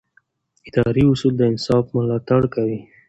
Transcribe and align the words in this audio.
اداري 0.67 1.03
اصول 1.11 1.33
د 1.37 1.41
انصاف 1.51 1.83
ملاتړ 1.95 2.41
کوي. 2.53 2.79